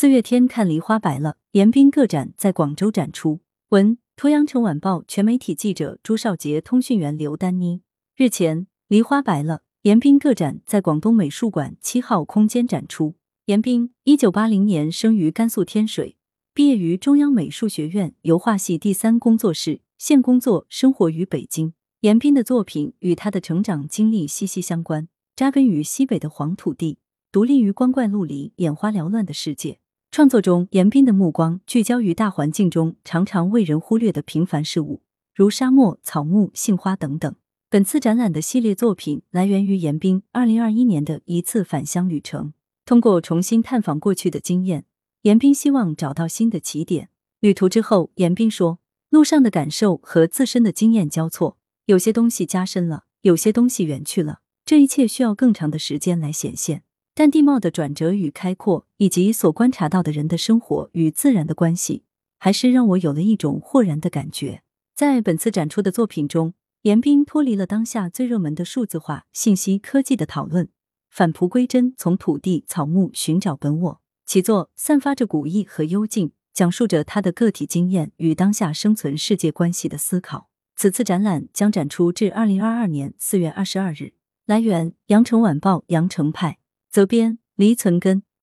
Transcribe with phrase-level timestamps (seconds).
[0.00, 3.40] 四月天看梨花白了，严彬个展在广州展出。
[3.70, 7.82] 文图：阳城晚报全媒体记者朱少杰，通讯员刘丹妮。
[8.14, 13.16] 日前，梨花白了，严彬个展在广东美术馆七号空间展出。
[13.46, 16.16] 严彬，一九八零年生于甘肃天水，
[16.54, 21.74] 毕业于中央美术学院油画系第三工作室，现工作生活于北京。
[22.02, 26.98] 严彬的作品与他的成长经历息息相关，扎根于西北的黄土地，
[27.32, 29.80] 独立于光怪陆离、眼花缭乱的世界。
[30.10, 35.02] 创作中，严彬的目光聚焦于大环境中常常为人忽略的平凡事物，
[35.34, 37.34] 如沙漠、草木、杏花等等。
[37.70, 42.54] 本次展览的系列作品来源于严彬二零二一年的一次返乡旅程。
[42.86, 44.86] 通过重新探访过去的经验，
[45.22, 47.10] 严彬希望找到新的起点。
[47.40, 48.78] 旅途之后，严彬说
[49.10, 54.40] ：“路上的感受和自身的经验交错，有些东西加深了，有些东西远去了。
[54.64, 56.82] 这一切需要更长的时间来显现。”
[57.18, 62.04] 但地貌的转折与开阔，以及所观察到的人的生活与自然的关系，
[62.38, 64.62] 还是让我有了一种豁然的感觉。
[64.94, 70.68] 在本次展出的作品中，严彬脱离了当下最热门的数字化、信息科技的讨论，
[71.10, 74.00] 返璞归真，从土地、草木寻找本我。
[74.24, 80.48] 其作散发着古意和幽静，讲述着他的个体经验与当下生存世界关系的思考。
[80.76, 84.12] 此次展览将展出至二零二二年四月二十二日。
[84.46, 86.58] 来源：羊城晚报羊城派。
[86.90, 88.27] 责编：黎存根。